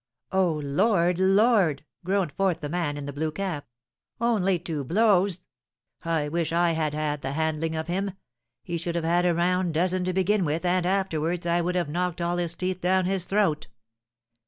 [0.31, 1.19] '""O Lord!
[1.19, 3.67] Lord!" groaned forth the man in the blue cap,
[4.19, 5.41] "only two blows!
[6.03, 8.13] I wish I had had the handling of him.
[8.63, 11.87] He should have had a round dozen to begin with, and afterwards I would have
[11.87, 13.67] knocked all his teeth down his throat!"